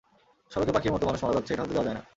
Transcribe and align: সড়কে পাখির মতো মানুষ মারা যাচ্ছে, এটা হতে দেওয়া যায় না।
সড়কে 0.53 0.71
পাখির 0.75 0.93
মতো 0.93 1.03
মানুষ 1.09 1.19
মারা 1.21 1.35
যাচ্ছে, 1.37 1.51
এটা 1.53 1.63
হতে 1.63 1.73
দেওয়া 1.75 1.85
যায় 1.87 1.97
না। 1.99 2.03